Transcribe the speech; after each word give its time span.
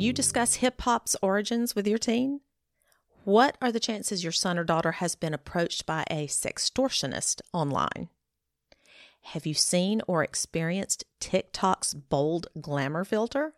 Can 0.00 0.06
you 0.06 0.12
discuss 0.14 0.54
hip 0.54 0.80
hop's 0.80 1.14
origins 1.20 1.76
with 1.76 1.86
your 1.86 1.98
teen? 1.98 2.40
What 3.24 3.58
are 3.60 3.70
the 3.70 3.78
chances 3.78 4.24
your 4.24 4.32
son 4.32 4.58
or 4.58 4.64
daughter 4.64 4.92
has 4.92 5.14
been 5.14 5.34
approached 5.34 5.84
by 5.84 6.06
a 6.10 6.26
sextortionist 6.26 7.42
online? 7.52 8.08
Have 9.24 9.44
you 9.44 9.52
seen 9.52 10.00
or 10.06 10.24
experienced 10.24 11.04
TikTok's 11.20 11.92
bold 11.92 12.46
glamour 12.58 13.04
filter? 13.04 13.52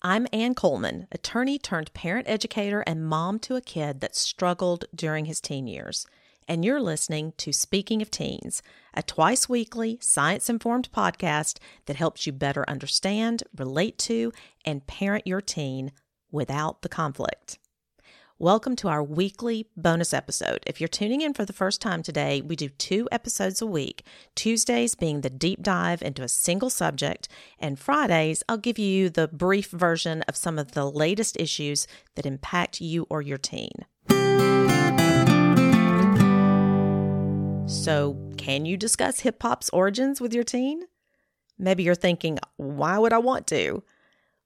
I'm 0.00 0.26
Ann 0.32 0.54
Coleman, 0.54 1.06
attorney 1.12 1.58
turned 1.58 1.92
parent 1.92 2.26
educator 2.26 2.80
and 2.86 3.06
mom 3.06 3.40
to 3.40 3.56
a 3.56 3.60
kid 3.60 4.00
that 4.00 4.16
struggled 4.16 4.86
during 4.94 5.26
his 5.26 5.42
teen 5.42 5.66
years. 5.66 6.06
And 6.52 6.66
you're 6.66 6.82
listening 6.82 7.32
to 7.38 7.50
Speaking 7.50 8.02
of 8.02 8.10
Teens, 8.10 8.60
a 8.92 9.02
twice 9.02 9.48
weekly, 9.48 9.96
science 10.02 10.50
informed 10.50 10.92
podcast 10.92 11.56
that 11.86 11.96
helps 11.96 12.26
you 12.26 12.32
better 12.34 12.68
understand, 12.68 13.42
relate 13.56 13.96
to, 14.00 14.34
and 14.62 14.86
parent 14.86 15.26
your 15.26 15.40
teen 15.40 15.92
without 16.30 16.82
the 16.82 16.90
conflict. 16.90 17.58
Welcome 18.38 18.76
to 18.76 18.88
our 18.88 19.02
weekly 19.02 19.66
bonus 19.78 20.12
episode. 20.12 20.62
If 20.66 20.78
you're 20.78 20.88
tuning 20.88 21.22
in 21.22 21.32
for 21.32 21.46
the 21.46 21.54
first 21.54 21.80
time 21.80 22.02
today, 22.02 22.42
we 22.42 22.54
do 22.54 22.68
two 22.68 23.08
episodes 23.10 23.62
a 23.62 23.66
week. 23.66 24.04
Tuesdays 24.34 24.94
being 24.94 25.22
the 25.22 25.30
deep 25.30 25.62
dive 25.62 26.02
into 26.02 26.22
a 26.22 26.28
single 26.28 26.68
subject, 26.68 27.28
and 27.58 27.78
Fridays, 27.78 28.42
I'll 28.46 28.58
give 28.58 28.78
you 28.78 29.08
the 29.08 29.26
brief 29.26 29.70
version 29.70 30.20
of 30.28 30.36
some 30.36 30.58
of 30.58 30.72
the 30.72 30.84
latest 30.84 31.40
issues 31.40 31.86
that 32.14 32.26
impact 32.26 32.82
you 32.82 33.06
or 33.08 33.22
your 33.22 33.38
teen. 33.38 33.86
So, 37.66 38.16
can 38.36 38.66
you 38.66 38.76
discuss 38.76 39.20
hip 39.20 39.42
hop's 39.42 39.70
origins 39.70 40.20
with 40.20 40.34
your 40.34 40.44
teen? 40.44 40.82
Maybe 41.58 41.82
you're 41.82 41.94
thinking, 41.94 42.38
why 42.56 42.98
would 42.98 43.12
I 43.12 43.18
want 43.18 43.46
to? 43.48 43.82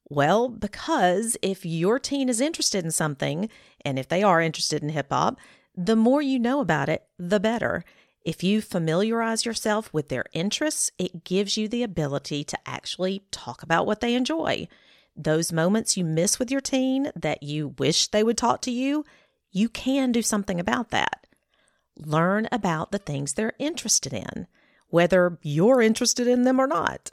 Well, 0.09 0.49
because 0.49 1.37
if 1.43 1.67
your 1.67 1.99
teen 1.99 2.29
is 2.29 2.41
interested 2.41 2.85
in 2.85 2.91
something, 2.91 3.49
and 3.85 3.99
if 3.99 4.09
they 4.09 4.23
are 4.23 4.41
interested 4.41 4.83
in 4.83 4.91
hip 4.91 5.09
hop, 5.11 5.39
the 5.75 5.97
more 5.97 6.23
you 6.23 6.39
know 6.39 6.61
about 6.61 6.89
it, 6.89 7.05
the 7.19 7.41
better. 7.41 7.85
If 8.25 8.43
you 8.43 8.61
familiarize 8.61 9.45
yourself 9.45 9.93
with 9.93 10.09
their 10.09 10.25
interests, 10.33 10.91
it 10.99 11.25
gives 11.25 11.57
you 11.57 11.69
the 11.69 11.83
ability 11.83 12.45
to 12.45 12.59
actually 12.67 13.25
talk 13.31 13.63
about 13.63 13.87
what 13.87 14.01
they 14.01 14.15
enjoy. 14.15 14.69
Those 15.17 15.53
moments 15.53 15.97
you 15.97 16.05
miss 16.05 16.39
with 16.39 16.51
your 16.51 16.61
teen 16.61 17.11
that 17.17 17.43
you 17.43 17.75
wish 17.79 18.09
they 18.09 18.23
would 18.23 18.39
talk 18.39 18.63
to 18.63 18.71
you, 18.71 19.05
you 19.51 19.69
can 19.69 20.13
do 20.13 20.23
something 20.23 20.61
about 20.61 20.91
that. 20.91 21.26
Learn 21.99 22.49
about 22.53 22.93
the 22.93 22.99
things 22.99 23.35
they're 23.35 23.55
interested 23.59 24.13
in, 24.13 24.47
whether 24.89 25.39
you're 25.43 25.81
interested 25.81 26.27
in 26.27 26.43
them 26.43 26.61
or 26.61 26.67
not 26.67 27.11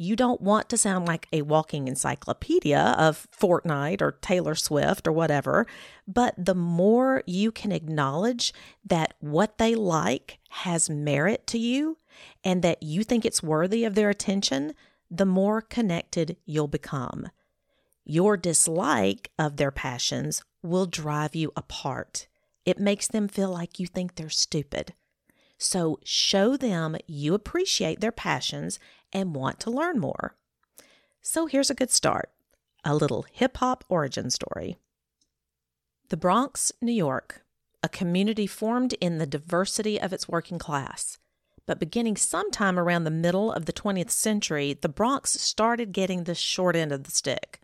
you 0.00 0.16
don't 0.16 0.40
want 0.40 0.70
to 0.70 0.78
sound 0.78 1.06
like 1.06 1.28
a 1.30 1.42
walking 1.42 1.86
encyclopedia 1.86 2.94
of 2.96 3.28
Fortnite 3.38 4.00
or 4.00 4.12
Taylor 4.12 4.54
Swift 4.54 5.06
or 5.06 5.12
whatever, 5.12 5.66
but 6.08 6.34
the 6.38 6.54
more 6.54 7.22
you 7.26 7.52
can 7.52 7.70
acknowledge 7.70 8.54
that 8.82 9.12
what 9.20 9.58
they 9.58 9.74
like 9.74 10.38
has 10.48 10.88
merit 10.88 11.46
to 11.48 11.58
you 11.58 11.98
and 12.42 12.62
that 12.62 12.82
you 12.82 13.04
think 13.04 13.26
it's 13.26 13.42
worthy 13.42 13.84
of 13.84 13.94
their 13.94 14.08
attention, 14.08 14.72
the 15.10 15.26
more 15.26 15.60
connected 15.60 16.38
you'll 16.46 16.66
become. 16.66 17.28
Your 18.06 18.38
dislike 18.38 19.30
of 19.38 19.58
their 19.58 19.70
passions 19.70 20.42
will 20.62 20.86
drive 20.86 21.34
you 21.34 21.52
apart. 21.54 22.26
It 22.64 22.78
makes 22.78 23.08
them 23.08 23.28
feel 23.28 23.50
like 23.50 23.78
you 23.78 23.86
think 23.86 24.14
they're 24.14 24.28
stupid. 24.28 24.94
So 25.58 25.98
show 26.04 26.56
them 26.56 26.96
you 27.06 27.34
appreciate 27.34 28.00
their 28.00 28.12
passions 28.12 28.78
and 29.12 29.34
want 29.34 29.60
to 29.60 29.70
learn 29.70 29.98
more. 29.98 30.36
So 31.20 31.46
here's 31.46 31.70
a 31.70 31.74
good 31.74 31.90
start 31.90 32.30
a 32.82 32.94
little 32.94 33.26
hip 33.30 33.58
hop 33.58 33.84
origin 33.88 34.30
story. 34.30 34.78
The 36.08 36.16
Bronx, 36.16 36.72
New 36.80 36.92
York, 36.92 37.42
a 37.82 37.88
community 37.88 38.46
formed 38.46 38.94
in 38.94 39.18
the 39.18 39.26
diversity 39.26 40.00
of 40.00 40.12
its 40.12 40.28
working 40.28 40.58
class. 40.58 41.18
But 41.66 41.78
beginning 41.78 42.16
sometime 42.16 42.78
around 42.78 43.04
the 43.04 43.10
middle 43.10 43.52
of 43.52 43.66
the 43.66 43.72
20th 43.72 44.10
century, 44.10 44.72
the 44.72 44.88
Bronx 44.88 45.32
started 45.32 45.92
getting 45.92 46.24
the 46.24 46.34
short 46.34 46.74
end 46.74 46.90
of 46.90 47.04
the 47.04 47.10
stick. 47.10 47.60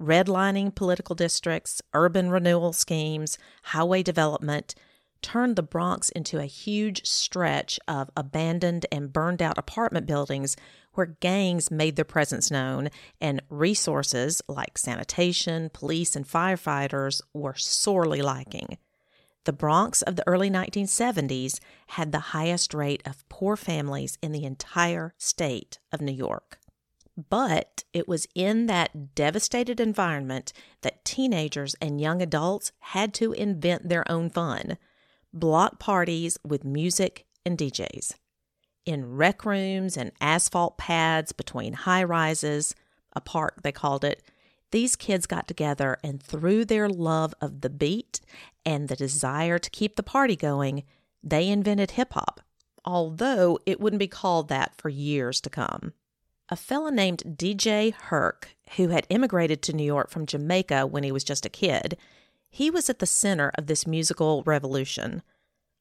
Redlining 0.00 0.74
political 0.74 1.14
districts, 1.14 1.82
urban 1.92 2.30
renewal 2.30 2.72
schemes, 2.72 3.36
highway 3.64 4.02
development, 4.02 4.74
turned 5.22 5.56
the 5.56 5.62
Bronx 5.62 6.08
into 6.10 6.38
a 6.38 6.44
huge 6.44 7.04
stretch 7.04 7.80
of 7.88 8.10
abandoned 8.16 8.86
and 8.92 9.12
burned 9.12 9.42
out 9.42 9.58
apartment 9.58 10.06
buildings 10.06 10.56
where 10.94 11.16
gangs 11.20 11.70
made 11.70 11.96
their 11.96 12.04
presence 12.04 12.50
known 12.50 12.90
and 13.20 13.42
resources 13.48 14.40
like 14.48 14.78
sanitation, 14.78 15.70
police, 15.72 16.14
and 16.14 16.26
firefighters 16.26 17.20
were 17.34 17.54
sorely 17.56 18.22
lacking. 18.22 18.78
The 19.44 19.52
Bronx 19.52 20.02
of 20.02 20.16
the 20.16 20.26
early 20.26 20.50
1970s 20.50 21.58
had 21.88 22.12
the 22.12 22.18
highest 22.18 22.74
rate 22.74 23.02
of 23.06 23.28
poor 23.28 23.56
families 23.56 24.18
in 24.22 24.32
the 24.32 24.44
entire 24.44 25.14
state 25.16 25.78
of 25.90 26.00
New 26.00 26.12
York. 26.12 26.58
But 27.30 27.82
it 27.92 28.06
was 28.06 28.28
in 28.36 28.66
that 28.66 29.16
devastated 29.16 29.80
environment 29.80 30.52
that 30.82 31.04
teenagers 31.04 31.74
and 31.80 32.00
young 32.00 32.22
adults 32.22 32.70
had 32.78 33.12
to 33.14 33.32
invent 33.32 33.88
their 33.88 34.08
own 34.10 34.30
fun 34.30 34.78
block 35.32 35.78
parties 35.78 36.38
with 36.44 36.64
music 36.64 37.26
and 37.44 37.58
DJs. 37.58 38.14
In 38.86 39.16
rec 39.16 39.44
rooms 39.44 39.96
and 39.96 40.12
asphalt 40.20 40.78
pads 40.78 41.32
between 41.32 41.72
high 41.72 42.04
rises, 42.04 42.74
a 43.14 43.20
park 43.20 43.62
they 43.62 43.72
called 43.72 44.04
it, 44.04 44.22
these 44.70 44.96
kids 44.96 45.26
got 45.26 45.48
together 45.48 45.98
and 46.04 46.22
through 46.22 46.64
their 46.64 46.88
love 46.88 47.34
of 47.40 47.62
the 47.62 47.70
beat 47.70 48.20
and 48.64 48.88
the 48.88 48.96
desire 48.96 49.58
to 49.58 49.70
keep 49.70 49.96
the 49.96 50.02
party 50.02 50.36
going, 50.36 50.84
they 51.22 51.48
invented 51.48 51.92
hip 51.92 52.12
hop, 52.12 52.40
although 52.84 53.58
it 53.66 53.80
wouldn't 53.80 54.00
be 54.00 54.08
called 54.08 54.48
that 54.48 54.74
for 54.76 54.88
years 54.88 55.40
to 55.40 55.50
come. 55.50 55.92
A 56.50 56.56
fellow 56.56 56.88
named 56.88 57.36
DJ 57.36 57.92
Herc, 57.92 58.56
who 58.76 58.88
had 58.88 59.06
immigrated 59.10 59.60
to 59.62 59.74
New 59.74 59.84
York 59.84 60.08
from 60.08 60.24
Jamaica 60.24 60.86
when 60.86 61.02
he 61.02 61.12
was 61.12 61.22
just 61.22 61.44
a 61.44 61.50
kid, 61.50 61.98
he 62.48 62.70
was 62.70 62.88
at 62.88 63.00
the 63.00 63.06
center 63.06 63.52
of 63.56 63.66
this 63.66 63.86
musical 63.86 64.42
revolution. 64.44 65.22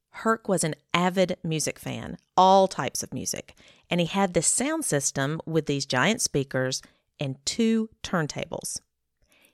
Herc 0.10 0.50
was 0.50 0.66
an 0.66 0.76
avid 0.94 1.38
music 1.42 1.80
fan, 1.80 2.18
all 2.36 2.68
types 2.68 3.02
of 3.02 3.14
music, 3.14 3.56
and 3.90 4.02
he 4.02 4.08
had 4.08 4.34
this 4.34 4.48
sound 4.48 4.84
system 4.84 5.40
with 5.46 5.68
these 5.68 5.86
giant 5.86 6.22
speakers 6.22 6.82
and 7.18 7.38
two 7.46 7.90
turntables. 8.04 8.82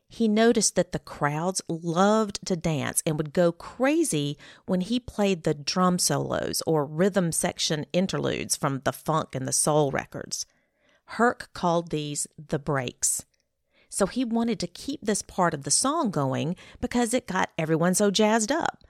He 0.08 0.28
noticed 0.28 0.76
that 0.76 0.94
the 0.94 1.00
crowds 1.00 1.62
loved 1.68 2.40
to 2.46 2.56
dance 2.56 3.04
and 3.06 3.18
would 3.18 3.34
go 3.34 3.52
crazy 3.52 4.38
when 4.66 4.82
he 4.82 5.00
played 5.00 5.44
the 5.44 5.54
drum 5.54 6.00
solos 6.00 6.64
or 6.66 6.86
rhythm 6.86 7.32
section 7.32 7.86
interludes 7.94 8.56
from 8.56 8.82
the 8.84 8.94
funk 8.94 9.36
and 9.36 9.48
the 9.48 9.54
soul 9.54 9.92
records. 9.92 10.48
Herc 11.06 11.50
called 11.54 11.90
these 11.90 12.28
the 12.38 12.60
breaks. 12.60 13.26
So 13.90 14.08
he 14.08 14.26
wanted 14.26 14.60
to 14.60 14.68
keep 14.68 15.02
this 15.02 15.22
part 15.22 15.54
of 15.54 15.64
the 15.64 15.72
song 15.72 16.10
going 16.10 16.56
because 16.82 17.14
it 17.14 17.28
got 17.28 17.52
everyone 17.58 17.94
so 17.94 18.10
jazzed 18.10 18.52
up. 18.52 18.84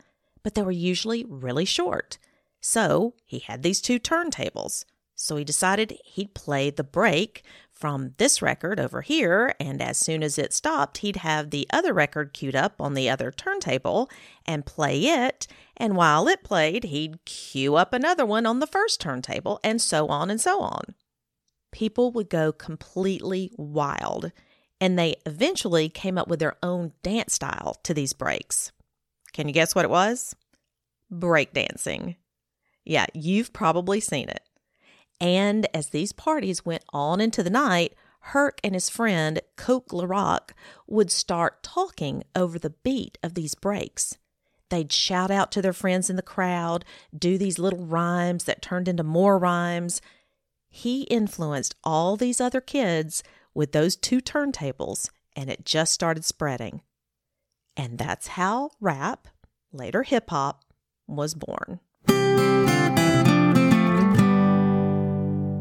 But 0.44 0.56
they 0.56 0.62
were 0.62 0.72
usually 0.72 1.26
really 1.28 1.66
short. 1.66 2.18
So 2.62 3.14
he 3.26 3.40
had 3.40 3.64
these 3.64 3.82
two 3.82 4.00
turntables. 4.00 4.86
So 5.16 5.36
he 5.36 5.44
decided 5.44 6.00
he'd 6.06 6.34
play 6.34 6.70
the 6.70 6.84
break 6.84 7.44
from 7.72 8.14
this 8.18 8.42
record 8.42 8.80
over 8.80 9.02
here, 9.02 9.54
and 9.60 9.82
as 9.82 9.98
soon 9.98 10.24
as 10.24 10.38
it 10.38 10.54
stopped, 10.54 11.00
he'd 11.00 11.18
have 11.18 11.50
the 11.50 11.68
other 11.72 11.94
record 11.94 12.34
queued 12.34 12.56
up 12.56 12.80
on 12.80 12.94
the 12.94 13.10
other 13.10 13.32
turntable 13.32 14.10
and 14.46 14.66
play 14.66 15.06
it. 15.06 15.48
And 15.76 15.98
while 15.98 16.28
it 16.28 16.44
played, 16.44 16.86
he'd 16.86 17.26
cue 17.26 17.76
up 17.76 17.94
another 17.94 18.26
one 18.26 18.46
on 18.46 18.60
the 18.60 18.68
first 18.68 19.02
turntable, 19.02 19.60
and 19.64 19.82
so 19.82 20.08
on 20.08 20.30
and 20.30 20.40
so 20.40 20.62
on. 20.62 20.96
People 21.74 22.12
would 22.12 22.30
go 22.30 22.54
completely 22.54 23.52
wild 23.58 24.32
and 24.80 24.98
they 24.98 25.16
eventually 25.26 25.90
came 25.90 26.18
up 26.18 26.28
with 26.28 26.40
their 26.40 26.56
own 26.62 26.94
dance 27.02 27.34
style 27.34 27.78
to 27.84 27.94
these 27.94 28.14
breaks. 28.14 28.72
Can 29.34 29.48
you 29.48 29.54
guess 29.54 29.74
what 29.74 29.84
it 29.84 29.92
was? 29.92 30.36
Breakdancing. 31.12 32.16
Yeah, 32.86 33.08
you've 33.14 33.54
probably 33.54 34.00
seen 34.00 34.30
it. 34.30 34.44
And 35.20 35.68
as 35.74 35.90
these 35.90 36.12
parties 36.12 36.66
went 36.66 36.84
on 36.94 37.20
into 37.20 37.42
the 37.42 37.50
night, 37.50 37.96
Herc 38.20 38.60
and 38.64 38.76
his 38.76 38.90
friend 38.90 39.42
Coke 39.56 39.90
LaRock 39.90 40.52
would 40.88 41.10
start 41.10 41.64
talking 41.64 42.24
over 42.36 42.60
the 42.60 42.76
beat 42.84 43.18
of 43.24 43.34
these 43.34 43.56
breaks. 43.56 44.18
They'd 44.70 44.92
shout 44.92 45.32
out 45.32 45.52
to 45.54 45.62
their 45.62 45.74
friends 45.74 46.10
in 46.10 46.18
the 46.18 46.22
crowd, 46.22 46.86
do 47.18 47.38
these 47.38 47.60
little 47.60 47.86
rhymes 47.86 48.44
that 48.46 48.62
turned 48.62 48.88
into 48.88 49.04
more 49.04 49.38
rhymes. 49.38 50.02
He 50.76 51.04
influenced 51.04 51.76
all 51.84 52.18
these 52.18 52.42
other 52.42 52.60
kids 52.60 53.22
with 53.54 53.74
those 53.74 53.96
two 53.96 54.20
turntables, 54.20 55.08
and 55.36 55.48
it 55.48 55.66
just 55.66 55.94
started 55.94 56.26
spreading. 56.26 56.82
And 57.78 58.00
that's 58.00 58.30
how 58.30 58.72
rap, 58.82 59.28
later 59.72 60.02
hip 60.02 60.32
hop, 60.32 60.64
was 61.06 61.36
born. 61.36 61.80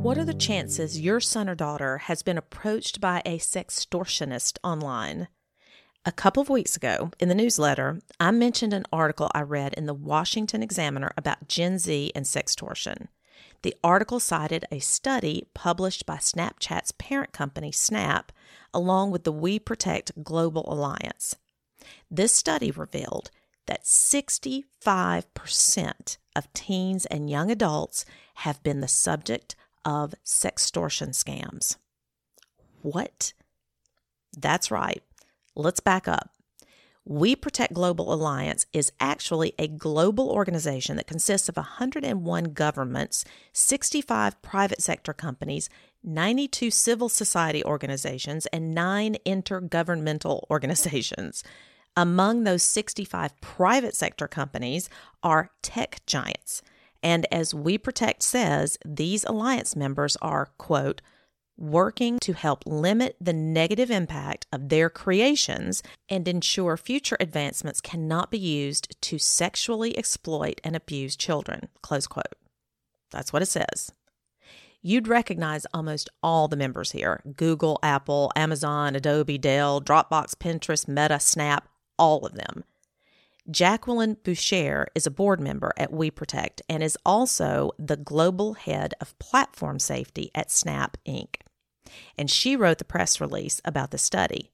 What 0.03 0.17
are 0.17 0.25
the 0.25 0.33
chances 0.33 0.99
your 0.99 1.21
son 1.21 1.47
or 1.47 1.55
daughter 1.55 1.99
has 1.99 2.23
been 2.23 2.39
approached 2.39 2.99
by 2.99 3.21
a 3.27 3.37
sextortionist 3.37 4.57
online? 4.65 5.29
A 6.07 6.13
couple 6.13 6.41
of 6.41 6.49
weeks 6.49 6.75
ago 6.75 7.11
in 7.21 7.29
the 7.29 7.35
newsletter, 7.35 8.01
I 8.19 8.31
mentioned 8.31 8.73
an 8.73 8.87
article 8.91 9.31
I 9.35 9.43
read 9.43 9.75
in 9.75 9.85
the 9.85 9.93
Washington 9.93 10.63
Examiner 10.63 11.13
about 11.19 11.49
Gen 11.49 11.79
Z 11.79 12.13
and 12.15 12.25
sextortion. 12.25 13.09
The 13.63 13.75
article 13.83 14.21
cited 14.21 14.67
a 14.71 14.81
study 14.81 15.47
published 15.55 16.07
by 16.07 16.17
Snapchat's 16.17 16.93
parent 16.93 17.33
company, 17.33 17.73
Snap, 17.73 18.33
along 18.75 19.11
with 19.11 19.25
the 19.25 19.33
WeProtect 19.33 20.23
Global 20.23 20.65
Alliance. 20.67 21.37
This 22.11 22.35
study 22.35 22.71
revealed 22.71 23.31
that 23.67 23.85
65% 23.85 26.17
of 26.35 26.53
teens 26.53 27.07
and 27.07 27.31
young 27.31 27.51
adults 27.51 28.05
have 28.37 28.63
been 28.63 28.81
the 28.81 28.89
subject 28.89 29.55
of 29.85 30.15
sextortion 30.25 31.11
scams. 31.11 31.77
What? 32.83 33.33
That's 34.37 34.71
right. 34.71 35.03
Let's 35.55 35.81
back 35.81 36.09
up. 36.09 36.31
WeProtect 37.09 37.73
Global 37.73 38.13
Alliance 38.13 38.67
is 38.73 38.93
actually 39.01 39.55
a 39.59 39.67
global 39.67 40.31
organization 40.31 40.97
that 40.97 41.07
consists 41.07 41.49
of 41.49 41.57
101 41.57 42.45
governments, 42.53 43.25
65 43.53 44.41
private 44.41 44.81
sector 44.81 45.13
companies, 45.13 45.69
92 46.05 46.71
civil 46.71 47.09
society 47.09 47.65
organizations, 47.65 48.47
and 48.47 48.75
nine 48.75 49.17
intergovernmental 49.27 50.43
organizations. 50.51 51.43
Among 51.97 52.45
those 52.45 52.63
65 52.63 53.41
private 53.41 53.97
sector 53.97 54.29
companies 54.29 54.89
are 55.23 55.51
tech 55.63 56.01
giants 56.07 56.63
and 57.03 57.27
as 57.33 57.53
WeProtect 57.53 58.23
says, 58.23 58.79
these 58.85 59.25
alliance 59.25 59.75
members 59.75 60.17
are, 60.23 60.51
quote, 60.59 61.03
working 61.57 62.19
to 62.21 62.33
help 62.33 62.65
limit 62.67 63.17
the 63.21 63.33
negative 63.33 63.91
impact 63.91 64.47
of 64.53 64.69
their 64.69 64.91
creations 64.91 65.83
and 66.09 66.27
ensure 66.27 66.77
future 66.77 67.17
advancements 67.21 67.81
cannot 67.81 68.31
be 68.31 68.39
used 68.39 68.97
to 69.03 69.19
sexually 69.19 69.97
exploit 69.97 70.61
and 70.65 70.75
abuse 70.75 71.17
children, 71.17 71.69
close 71.83 72.07
quote. 72.07 72.35
That's 73.11 73.33
what 73.33 73.43
it 73.43 73.47
says. 73.47 73.93
You'd 74.85 75.07
recognize 75.07 75.65
almost 75.73 76.11
all 76.23 76.49
the 76.49 76.57
members 76.57 76.91
here 76.91 77.23
Google, 77.37 77.79
Apple, 77.83 78.33
Amazon, 78.35 78.97
Adobe, 78.97 79.39
Dell, 79.39 79.81
Dropbox, 79.81 80.35
Pinterest, 80.35 80.89
Meta, 80.89 81.21
Snap, 81.21 81.69
all 81.99 82.27
of 82.27 82.35
them. 82.35 82.65
Jacqueline 83.51 84.17
Beauchere 84.23 84.87
is 84.95 85.07
a 85.07 85.11
board 85.11 85.41
member 85.41 85.73
at 85.77 85.91
WeProtect 85.91 86.61
and 86.69 86.83
is 86.83 86.97
also 87.05 87.73
the 87.79 87.97
global 87.97 88.55
head 88.55 88.95
of 89.01 89.19
platform 89.19 89.79
safety 89.81 90.31
at 90.35 90.51
Snap 90.51 90.97
Inc. 91.07 91.37
And 92.17 92.31
she 92.31 92.55
wrote 92.55 92.79
the 92.79 92.85
press 92.85 93.21
release 93.21 93.61
about 93.65 93.91
the 93.91 93.99
study. 93.99 94.53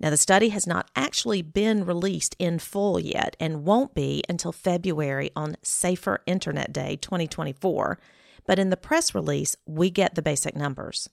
Now, 0.00 0.10
the 0.10 0.16
study 0.16 0.48
has 0.48 0.66
not 0.66 0.90
actually 0.96 1.42
been 1.42 1.84
released 1.84 2.34
in 2.38 2.58
full 2.58 2.98
yet 2.98 3.36
and 3.38 3.64
won't 3.64 3.94
be 3.94 4.24
until 4.28 4.52
February 4.52 5.30
on 5.36 5.56
Safer 5.62 6.22
Internet 6.26 6.72
Day 6.72 6.96
2024. 6.96 7.98
But 8.46 8.58
in 8.58 8.70
the 8.70 8.76
press 8.76 9.14
release, 9.14 9.54
we 9.66 9.90
get 9.90 10.14
the 10.14 10.22
basic 10.22 10.56
numbers. 10.56 11.08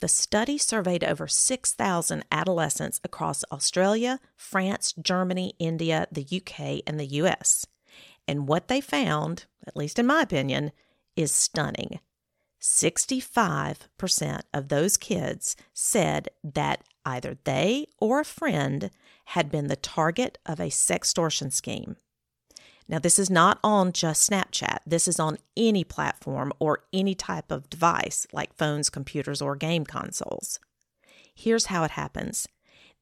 The 0.00 0.08
study 0.08 0.58
surveyed 0.58 1.02
over 1.02 1.26
6,000 1.26 2.24
adolescents 2.30 3.00
across 3.02 3.44
Australia, 3.50 4.20
France, 4.36 4.92
Germany, 5.00 5.54
India, 5.58 6.06
the 6.12 6.26
UK, 6.30 6.82
and 6.86 7.00
the 7.00 7.06
US. 7.22 7.66
And 8.28 8.46
what 8.46 8.68
they 8.68 8.80
found, 8.80 9.46
at 9.66 9.76
least 9.76 9.98
in 9.98 10.06
my 10.06 10.20
opinion, 10.20 10.72
is 11.16 11.32
stunning. 11.32 12.00
65% 12.60 14.40
of 14.52 14.68
those 14.68 14.96
kids 14.96 15.56
said 15.72 16.28
that 16.42 16.84
either 17.04 17.38
they 17.44 17.86
or 17.98 18.20
a 18.20 18.24
friend 18.24 18.90
had 19.26 19.50
been 19.50 19.68
the 19.68 19.76
target 19.76 20.38
of 20.44 20.60
a 20.60 20.64
sextortion 20.64 21.52
scheme. 21.52 21.96
Now, 22.88 22.98
this 22.98 23.18
is 23.18 23.30
not 23.30 23.58
on 23.64 23.92
just 23.92 24.28
Snapchat. 24.28 24.78
This 24.86 25.08
is 25.08 25.18
on 25.18 25.38
any 25.56 25.82
platform 25.82 26.52
or 26.60 26.84
any 26.92 27.14
type 27.14 27.50
of 27.50 27.68
device 27.68 28.26
like 28.32 28.54
phones, 28.54 28.90
computers, 28.90 29.42
or 29.42 29.56
game 29.56 29.84
consoles. 29.84 30.60
Here's 31.34 31.66
how 31.66 31.84
it 31.84 31.92
happens 31.92 32.46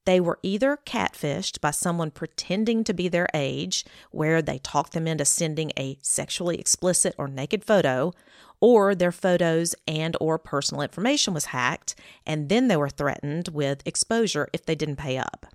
they 0.05 0.19
were 0.19 0.39
either 0.43 0.77
catfished 0.85 1.59
by 1.61 1.71
someone 1.71 2.11
pretending 2.11 2.83
to 2.83 2.93
be 2.93 3.07
their 3.07 3.27
age, 3.33 3.83
where 4.11 4.41
they 4.41 4.59
talked 4.59 4.93
them 4.93 5.07
into 5.07 5.25
sending 5.25 5.71
a 5.77 5.97
sexually 6.01 6.59
explicit 6.59 7.15
or 7.17 7.27
naked 7.27 7.65
photo, 7.65 8.13
or 8.61 8.95
their 8.95 9.11
photos 9.11 9.75
and 9.87 10.15
or 10.21 10.37
personal 10.37 10.81
information 10.81 11.33
was 11.33 11.45
hacked, 11.45 11.95
and 12.25 12.49
then 12.49 12.67
they 12.67 12.77
were 12.77 12.89
threatened 12.89 13.49
with 13.49 13.85
exposure 13.85 14.47
if 14.53 14.65
they 14.65 14.75
didn't 14.75 14.95
pay 14.95 15.17
up. 15.17 15.47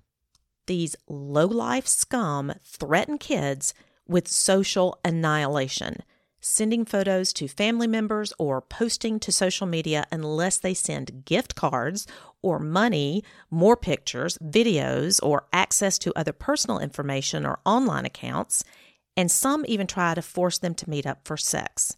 These 0.67 0.95
low-life 1.07 1.87
scum 1.87 2.53
threaten 2.61 3.17
kids 3.17 3.73
with 4.11 4.27
social 4.27 4.99
annihilation, 5.05 6.03
sending 6.41 6.83
photos 6.85 7.31
to 7.33 7.47
family 7.47 7.87
members 7.87 8.33
or 8.37 8.61
posting 8.61 9.19
to 9.19 9.31
social 9.31 9.65
media 9.65 10.05
unless 10.11 10.57
they 10.57 10.73
send 10.73 11.23
gift 11.23 11.55
cards 11.55 12.05
or 12.41 12.59
money, 12.59 13.23
more 13.49 13.77
pictures, 13.77 14.37
videos, 14.39 15.19
or 15.23 15.47
access 15.53 15.97
to 15.97 16.17
other 16.17 16.33
personal 16.33 16.79
information 16.79 17.45
or 17.45 17.59
online 17.65 18.05
accounts, 18.05 18.63
and 19.15 19.31
some 19.31 19.63
even 19.67 19.87
try 19.87 20.13
to 20.13 20.21
force 20.21 20.57
them 20.57 20.75
to 20.75 20.89
meet 20.89 21.05
up 21.05 21.25
for 21.25 21.37
sex. 21.37 21.95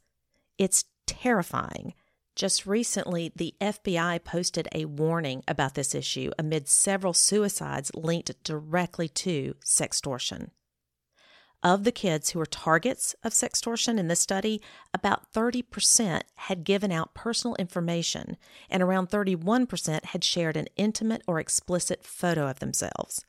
It's 0.57 0.85
terrifying. 1.07 1.93
Just 2.35 2.65
recently, 2.65 3.31
the 3.35 3.53
FBI 3.61 4.23
posted 4.23 4.67
a 4.73 4.85
warning 4.85 5.43
about 5.47 5.75
this 5.75 5.93
issue 5.93 6.31
amid 6.37 6.67
several 6.67 7.13
suicides 7.13 7.91
linked 7.93 8.43
directly 8.43 9.07
to 9.09 9.55
sextortion. 9.63 10.49
Of 11.63 11.85
the 11.85 11.93
kids 11.93 12.31
who 12.31 12.39
were 12.39 12.45
targets 12.45 13.15
of 13.23 13.31
sextortion 13.31 13.97
in 13.97 14.09
this 14.09 14.19
study, 14.19 14.61
about 14.93 15.31
30% 15.31 16.23
had 16.35 16.65
given 16.65 16.91
out 16.91 17.13
personal 17.13 17.55
information, 17.55 18.35
and 18.69 18.83
around 18.83 19.09
31% 19.09 20.05
had 20.05 20.23
shared 20.25 20.57
an 20.57 20.67
intimate 20.75 21.21
or 21.25 21.39
explicit 21.39 22.03
photo 22.03 22.49
of 22.49 22.59
themselves. 22.59 23.23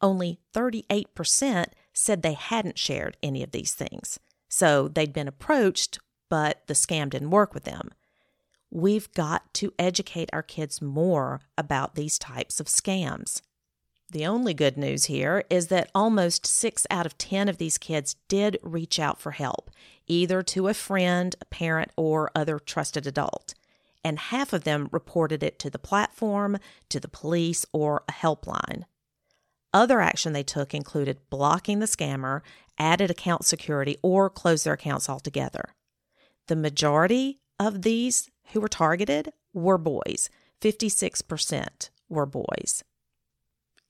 Only 0.00 0.38
38% 0.54 1.66
said 1.92 2.22
they 2.22 2.34
hadn't 2.34 2.78
shared 2.78 3.16
any 3.20 3.42
of 3.42 3.50
these 3.50 3.74
things. 3.74 4.20
So 4.48 4.86
they'd 4.86 5.12
been 5.12 5.26
approached, 5.26 5.98
but 6.30 6.62
the 6.68 6.74
scam 6.74 7.10
didn't 7.10 7.30
work 7.30 7.52
with 7.52 7.64
them. 7.64 7.90
We've 8.70 9.10
got 9.12 9.52
to 9.54 9.72
educate 9.76 10.30
our 10.32 10.42
kids 10.42 10.80
more 10.80 11.40
about 11.58 11.96
these 11.96 12.18
types 12.18 12.60
of 12.60 12.66
scams. 12.66 13.40
The 14.10 14.26
only 14.26 14.54
good 14.54 14.76
news 14.76 15.06
here 15.06 15.44
is 15.50 15.66
that 15.66 15.90
almost 15.94 16.46
six 16.46 16.86
out 16.90 17.06
of 17.06 17.18
10 17.18 17.48
of 17.48 17.58
these 17.58 17.76
kids 17.76 18.14
did 18.28 18.58
reach 18.62 19.00
out 19.00 19.20
for 19.20 19.32
help, 19.32 19.70
either 20.06 20.42
to 20.44 20.68
a 20.68 20.74
friend, 20.74 21.34
a 21.40 21.44
parent, 21.46 21.90
or 21.96 22.30
other 22.34 22.60
trusted 22.60 23.06
adult. 23.06 23.54
And 24.04 24.20
half 24.20 24.52
of 24.52 24.62
them 24.62 24.88
reported 24.92 25.42
it 25.42 25.58
to 25.58 25.70
the 25.70 25.80
platform, 25.80 26.58
to 26.88 27.00
the 27.00 27.08
police, 27.08 27.66
or 27.72 28.04
a 28.08 28.12
helpline. 28.12 28.84
Other 29.74 30.00
action 30.00 30.32
they 30.32 30.44
took 30.44 30.72
included 30.72 31.28
blocking 31.28 31.80
the 31.80 31.86
scammer, 31.86 32.42
added 32.78 33.10
account 33.10 33.44
security, 33.44 33.96
or 34.02 34.30
closed 34.30 34.64
their 34.64 34.74
accounts 34.74 35.08
altogether. 35.08 35.74
The 36.46 36.54
majority 36.54 37.40
of 37.58 37.82
these 37.82 38.30
who 38.52 38.60
were 38.60 38.68
targeted 38.68 39.32
were 39.52 39.78
boys. 39.78 40.30
56% 40.62 41.90
were 42.08 42.26
boys 42.26 42.84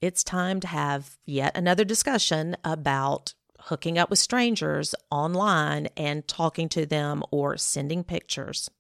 it's 0.01 0.23
time 0.23 0.61
to 0.61 0.67
have 0.67 1.17
yet 1.25 1.57
another 1.57 1.85
discussion 1.85 2.57
about 2.65 3.35
hooking 3.61 3.99
up 3.99 4.11
with 4.11 4.19
strangers 4.19 4.95
online 5.11 5.89
and 5.97 6.27
talking 6.29 6.69
to 6.69 6.87
them 6.87 7.23
or 7.31 7.57
sending 7.57 8.05
pictures. 8.05 8.71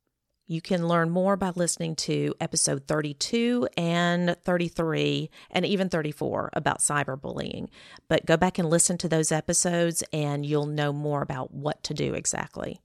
You 0.48 0.60
can 0.60 0.86
learn 0.86 1.10
more 1.10 1.36
by 1.36 1.50
listening 1.56 1.96
to 1.96 2.32
episode 2.40 2.86
32 2.86 3.68
and 3.76 4.36
33 4.44 5.28
and 5.50 5.66
even 5.66 5.88
34 5.88 6.50
about 6.52 6.78
cyberbullying. 6.78 7.68
But 8.08 8.26
go 8.26 8.36
back 8.36 8.58
and 8.58 8.70
listen 8.70 8.96
to 8.98 9.08
those 9.08 9.32
episodes 9.32 10.04
and 10.12 10.46
you'll 10.46 10.66
know 10.66 10.92
more 10.92 11.22
about 11.22 11.52
what 11.52 11.82
to 11.84 11.94
do 11.94 12.14
exactly. 12.14 12.80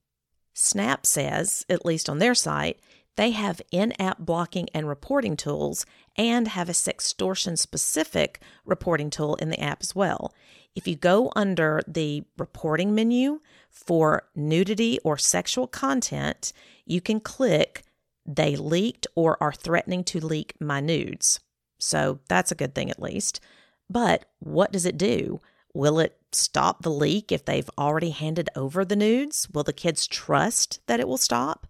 Snap 0.53 1.05
says, 1.05 1.63
at 1.69 1.85
least 1.85 2.09
on 2.09 2.17
their 2.17 2.33
site, 2.33 2.79
they 3.21 3.31
have 3.31 3.61
in 3.71 3.93
app 4.01 4.17
blocking 4.17 4.67
and 4.73 4.87
reporting 4.87 5.37
tools 5.37 5.85
and 6.15 6.47
have 6.47 6.67
a 6.69 6.71
sextortion 6.71 7.55
specific 7.55 8.41
reporting 8.65 9.11
tool 9.11 9.35
in 9.35 9.51
the 9.51 9.61
app 9.61 9.83
as 9.83 9.93
well. 9.93 10.33
If 10.75 10.87
you 10.87 10.95
go 10.95 11.31
under 11.35 11.83
the 11.87 12.23
reporting 12.35 12.95
menu 12.95 13.41
for 13.69 14.23
nudity 14.33 14.97
or 15.03 15.19
sexual 15.19 15.67
content, 15.67 16.51
you 16.83 16.99
can 16.99 17.19
click 17.19 17.83
they 18.25 18.55
leaked 18.55 19.05
or 19.13 19.37
are 19.39 19.53
threatening 19.53 20.03
to 20.05 20.19
leak 20.19 20.55
my 20.59 20.79
nudes. 20.79 21.39
So 21.77 22.21
that's 22.27 22.51
a 22.51 22.55
good 22.55 22.73
thing 22.73 22.89
at 22.89 22.99
least. 22.99 23.39
But 23.87 24.25
what 24.39 24.71
does 24.71 24.87
it 24.87 24.97
do? 24.97 25.41
Will 25.75 25.99
it 25.99 26.17
stop 26.31 26.81
the 26.81 26.89
leak 26.89 27.31
if 27.31 27.45
they've 27.45 27.69
already 27.77 28.09
handed 28.09 28.49
over 28.55 28.83
the 28.83 28.95
nudes? 28.95 29.47
Will 29.53 29.63
the 29.63 29.73
kids 29.73 30.07
trust 30.07 30.79
that 30.87 30.99
it 30.99 31.07
will 31.07 31.17
stop? 31.17 31.67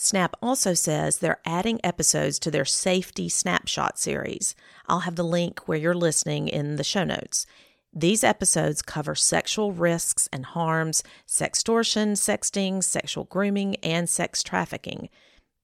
Snap 0.00 0.36
also 0.40 0.74
says 0.74 1.18
they're 1.18 1.40
adding 1.44 1.80
episodes 1.82 2.38
to 2.38 2.52
their 2.52 2.64
Safety 2.64 3.28
Snapshot 3.28 3.98
series. 3.98 4.54
I'll 4.86 5.00
have 5.00 5.16
the 5.16 5.24
link 5.24 5.66
where 5.66 5.76
you're 5.76 5.92
listening 5.92 6.46
in 6.46 6.76
the 6.76 6.84
show 6.84 7.02
notes. 7.02 7.46
These 7.92 8.22
episodes 8.22 8.80
cover 8.80 9.16
sexual 9.16 9.72
risks 9.72 10.28
and 10.32 10.46
harms, 10.46 11.02
sextortion, 11.26 12.12
sexting, 12.12 12.84
sexual 12.84 13.24
grooming, 13.24 13.74
and 13.82 14.08
sex 14.08 14.44
trafficking. 14.44 15.08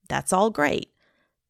That's 0.09 0.33
all 0.33 0.49
great. 0.49 0.89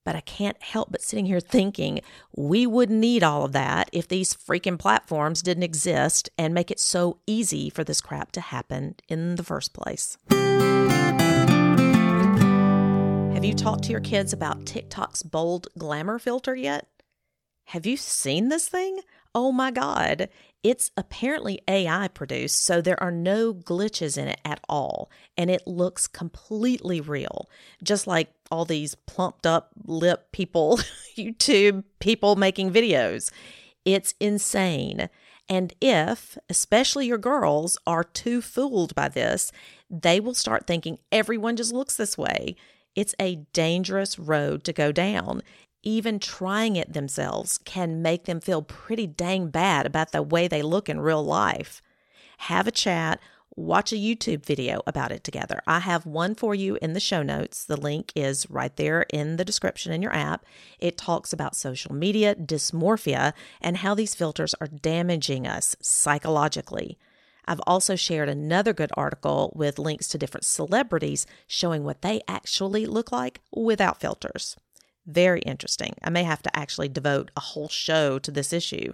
But 0.03 0.15
I 0.15 0.21
can't 0.21 0.61
help 0.61 0.91
but 0.91 1.01
sitting 1.01 1.25
here 1.25 1.39
thinking 1.39 2.01
we 2.35 2.67
wouldn't 2.67 2.99
need 2.99 3.23
all 3.23 3.45
of 3.45 3.53
that 3.53 3.89
if 3.93 4.07
these 4.07 4.35
freaking 4.35 4.77
platforms 4.77 5.41
didn't 5.41 5.63
exist 5.63 6.29
and 6.37 6.53
make 6.53 6.69
it 6.69 6.79
so 6.79 7.17
easy 7.25 7.71
for 7.71 7.83
this 7.83 7.99
crap 7.99 8.31
to 8.33 8.41
happen 8.41 8.93
in 9.07 9.37
the 9.37 9.43
first 9.43 9.73
place. 9.73 10.19
Have 13.45 13.51
you 13.51 13.63
talked 13.63 13.83
to 13.83 13.91
your 13.91 14.01
kids 14.01 14.33
about 14.33 14.65
TikTok's 14.65 15.21
bold 15.21 15.67
glamour 15.77 16.17
filter 16.17 16.55
yet? 16.55 16.87
Have 17.65 17.85
you 17.85 17.95
seen 17.95 18.49
this 18.49 18.67
thing? 18.67 19.01
Oh 19.35 19.51
my 19.51 19.69
God. 19.69 20.29
It's 20.63 20.89
apparently 20.97 21.61
AI 21.67 22.07
produced, 22.07 22.65
so 22.65 22.81
there 22.81 22.99
are 22.99 23.11
no 23.11 23.53
glitches 23.53 24.17
in 24.17 24.27
it 24.29 24.41
at 24.43 24.61
all, 24.67 25.11
and 25.37 25.51
it 25.51 25.67
looks 25.67 26.07
completely 26.07 26.99
real, 26.99 27.47
just 27.83 28.07
like 28.07 28.33
all 28.49 28.65
these 28.65 28.95
plumped 28.95 29.45
up 29.45 29.69
lip 29.85 30.31
people, 30.31 30.79
YouTube 31.15 31.83
people 31.99 32.35
making 32.35 32.73
videos. 32.73 33.31
It's 33.85 34.15
insane. 34.19 35.07
And 35.47 35.71
if, 35.79 36.35
especially 36.49 37.05
your 37.05 37.19
girls, 37.19 37.77
are 37.85 38.03
too 38.03 38.41
fooled 38.41 38.95
by 38.95 39.07
this, 39.07 39.51
they 39.87 40.19
will 40.19 40.33
start 40.33 40.65
thinking 40.65 40.97
everyone 41.11 41.55
just 41.55 41.73
looks 41.73 41.95
this 41.95 42.17
way. 42.17 42.55
It's 42.95 43.15
a 43.19 43.45
dangerous 43.53 44.17
road 44.17 44.63
to 44.63 44.73
go 44.73 44.91
down 44.91 45.41
even 45.85 46.19
trying 46.19 46.75
it 46.75 46.91
themselves 46.91 47.59
can 47.59 48.01
make 48.01 48.25
them 48.25 48.41
feel 48.41 48.63
pretty 48.63 49.07
dang 49.07 49.49
bad 49.49 49.85
about 49.85 50.11
the 50.11 50.23
way 50.23 50.47
they 50.47 50.63
look 50.63 50.89
in 50.89 50.99
real 50.99 51.23
life. 51.23 51.81
Have 52.39 52.67
a 52.67 52.71
chat, 52.71 53.21
watch 53.55 53.93
a 53.93 53.95
YouTube 53.95 54.43
video 54.43 54.81
about 54.87 55.11
it 55.11 55.23
together. 55.23 55.61
I 55.67 55.79
have 55.79 56.05
one 56.05 56.33
for 56.33 56.55
you 56.55 56.77
in 56.81 56.93
the 56.93 56.99
show 56.99 57.21
notes. 57.21 57.63
The 57.63 57.79
link 57.79 58.11
is 58.15 58.49
right 58.49 58.75
there 58.75 59.05
in 59.13 59.37
the 59.37 59.45
description 59.45 59.93
in 59.93 60.01
your 60.01 60.13
app. 60.13 60.43
It 60.79 60.97
talks 60.97 61.31
about 61.31 61.55
social 61.55 61.93
media, 61.93 62.35
dysmorphia, 62.35 63.33
and 63.61 63.77
how 63.77 63.93
these 63.93 64.15
filters 64.15 64.55
are 64.59 64.67
damaging 64.67 65.45
us 65.47 65.75
psychologically. 65.81 66.97
I've 67.45 67.61
also 67.67 67.95
shared 67.95 68.29
another 68.29 68.73
good 68.73 68.91
article 68.95 69.53
with 69.55 69.79
links 69.79 70.07
to 70.09 70.17
different 70.17 70.45
celebrities 70.45 71.25
showing 71.47 71.83
what 71.83 72.01
they 72.01 72.21
actually 72.27 72.85
look 72.85 73.11
like 73.11 73.41
without 73.51 73.99
filters. 73.99 74.55
Very 75.05 75.41
interesting. 75.41 75.93
I 76.03 76.09
may 76.09 76.23
have 76.23 76.41
to 76.43 76.57
actually 76.57 76.89
devote 76.89 77.29
a 77.35 77.41
whole 77.41 77.69
show 77.69 78.17
to 78.19 78.31
this 78.31 78.51
issue. 78.51 78.93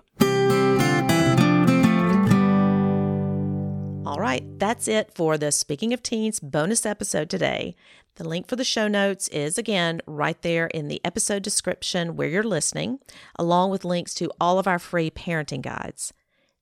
All 4.06 4.20
right, 4.20 4.44
that's 4.60 4.90
it 4.90 5.14
for 5.16 5.38
the 5.38 5.54
Speaking 5.54 5.94
of 5.94 6.04
Teens 6.04 6.42
bonus 6.42 6.86
episode 6.86 7.30
today. 7.30 7.76
The 8.16 8.28
link 8.28 8.48
for 8.48 8.58
the 8.58 8.66
show 8.66 8.90
notes 8.90 9.30
is 9.30 9.58
again 9.58 10.02
right 10.06 10.42
there 10.42 10.68
in 10.68 10.90
the 10.90 11.00
episode 11.06 11.44
description 11.44 12.18
where 12.18 12.28
you're 12.28 12.44
listening, 12.44 13.00
along 13.38 13.72
with 13.72 13.86
links 13.86 14.14
to 14.16 14.30
all 14.42 14.60
of 14.60 14.68
our 14.68 14.80
free 14.80 15.10
parenting 15.10 15.62
guides. 15.62 16.12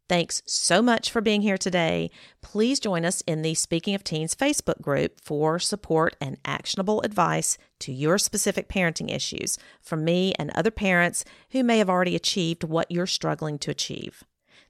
Thanks 0.10 0.42
so 0.48 0.82
much 0.82 1.12
for 1.12 1.22
being 1.22 1.44
here 1.44 1.58
today. 1.60 2.10
Please 2.42 2.80
join 2.80 3.06
us 3.06 3.22
in 3.28 3.44
the 3.44 3.54
Speaking 3.54 3.94
of 3.94 4.04
Teens 4.04 4.34
Facebook 4.34 4.82
group 4.82 5.22
for 5.22 5.60
support 5.60 6.16
and 6.20 6.38
actionable 6.44 7.00
advice 7.02 7.60
to 7.82 7.94
your 7.94 8.18
specific 8.18 8.68
parenting 8.68 9.14
issues 9.14 9.60
from 9.84 10.04
me 10.04 10.34
and 10.40 10.50
other 10.50 10.72
parents 10.72 11.24
who 11.52 11.64
may 11.64 11.78
have 11.78 11.92
already 11.92 12.16
achieved 12.16 12.64
what 12.64 12.90
you're 12.90 13.06
struggling 13.06 13.60
to 13.60 13.70
achieve. 13.70 14.24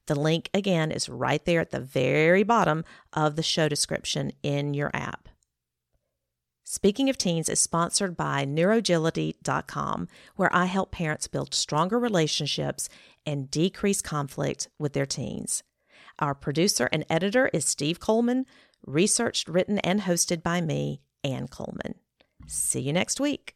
The 0.07 0.19
link 0.19 0.49
again 0.53 0.91
is 0.91 1.07
right 1.07 1.43
there 1.45 1.61
at 1.61 1.71
the 1.71 1.79
very 1.79 2.43
bottom 2.43 2.83
of 3.13 3.37
the 3.37 3.43
show 3.43 3.69
description 3.69 4.33
in 4.43 4.73
your 4.73 4.91
app. 4.93 5.29
Speaking 6.71 7.09
of 7.09 7.17
Teens 7.17 7.49
is 7.49 7.59
sponsored 7.59 8.15
by 8.15 8.45
Neurogility.com, 8.45 10.07
where 10.35 10.55
I 10.55 10.65
help 10.65 10.91
parents 10.91 11.27
build 11.27 11.55
stronger 11.55 11.97
relationships 11.97 12.89
and 13.25 13.49
decrease 13.49 14.03
conflict 14.03 14.67
with 14.77 14.93
their 14.93 15.07
teens. 15.07 15.63
Our 16.19 16.35
producer 16.35 16.87
and 16.91 17.07
editor 17.09 17.49
is 17.53 17.65
Steve 17.65 17.99
Coleman, 17.99 18.45
researched, 18.85 19.47
written, 19.47 19.79
and 19.79 20.01
hosted 20.01 20.43
by 20.43 20.61
me, 20.61 21.01
Ann 21.23 21.47
Coleman. 21.47 21.95
See 22.45 22.81
you 22.81 22.93
next 22.93 23.19
week. 23.19 23.55